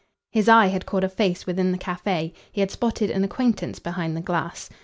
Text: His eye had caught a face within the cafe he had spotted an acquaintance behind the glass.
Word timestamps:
His 0.31 0.49
eye 0.49 0.65
had 0.69 0.87
caught 0.87 1.03
a 1.03 1.09
face 1.09 1.45
within 1.45 1.71
the 1.71 1.77
cafe 1.77 2.33
he 2.51 2.61
had 2.61 2.71
spotted 2.71 3.11
an 3.11 3.23
acquaintance 3.23 3.77
behind 3.77 4.17
the 4.17 4.19
glass. 4.21 4.67